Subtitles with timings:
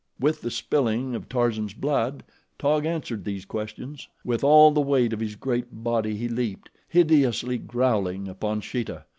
[0.19, 2.23] With the spilling of Tarzan's blood,
[2.57, 4.07] Taug answered these questions.
[4.25, 9.05] With all the weight of his great body he leaped, hideously growling, upon Sheeta.